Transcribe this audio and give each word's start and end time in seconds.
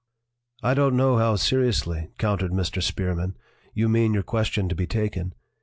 "I 0.63 0.73
don't 0.73 0.97
know 0.97 1.17
how 1.17 1.35
seriously," 1.35 2.09
countered 2.17 2.49
Mr. 2.51 2.81
Spearman, 2.81 3.37
"you 3.75 3.87
mean 3.87 4.15
your 4.15 4.23
question 4.23 4.67
to 4.67 4.73
be 4.73 4.87
taken. 4.87 5.35